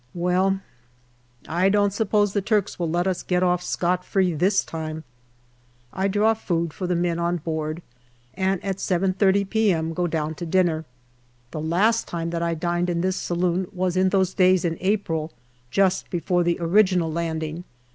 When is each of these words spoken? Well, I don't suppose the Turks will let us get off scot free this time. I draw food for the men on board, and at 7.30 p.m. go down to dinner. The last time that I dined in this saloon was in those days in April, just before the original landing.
Well, 0.15 0.61
I 1.47 1.69
don't 1.69 1.93
suppose 1.93 2.33
the 2.33 2.41
Turks 2.41 2.79
will 2.79 2.89
let 2.89 3.05
us 3.05 3.21
get 3.21 3.43
off 3.43 3.61
scot 3.61 4.03
free 4.03 4.33
this 4.33 4.63
time. 4.65 5.03
I 5.93 6.07
draw 6.07 6.33
food 6.33 6.73
for 6.73 6.87
the 6.87 6.95
men 6.95 7.19
on 7.19 7.37
board, 7.37 7.83
and 8.33 8.65
at 8.65 8.77
7.30 8.77 9.47
p.m. 9.47 9.93
go 9.93 10.07
down 10.07 10.33
to 10.41 10.45
dinner. 10.47 10.85
The 11.51 11.61
last 11.61 12.07
time 12.07 12.31
that 12.31 12.41
I 12.41 12.55
dined 12.55 12.89
in 12.89 13.01
this 13.01 13.15
saloon 13.15 13.67
was 13.71 13.95
in 13.95 14.09
those 14.09 14.33
days 14.33 14.65
in 14.65 14.75
April, 14.81 15.33
just 15.69 16.09
before 16.09 16.43
the 16.43 16.57
original 16.59 17.11
landing. 17.11 17.63